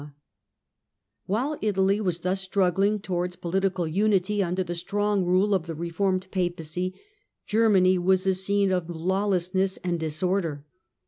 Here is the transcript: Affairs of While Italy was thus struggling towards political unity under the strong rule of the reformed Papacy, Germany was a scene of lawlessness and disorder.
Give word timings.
Affairs 0.01 0.13
of 0.15 0.19
While 1.27 1.57
Italy 1.61 2.01
was 2.01 2.21
thus 2.21 2.41
struggling 2.41 2.97
towards 2.97 3.35
political 3.35 3.85
unity 3.87 4.41
under 4.41 4.63
the 4.63 4.73
strong 4.73 5.23
rule 5.23 5.53
of 5.53 5.67
the 5.67 5.75
reformed 5.75 6.25
Papacy, 6.31 6.99
Germany 7.45 7.99
was 7.99 8.25
a 8.25 8.33
scene 8.33 8.71
of 8.71 8.89
lawlessness 8.89 9.77
and 9.83 9.99
disorder. 9.99 10.65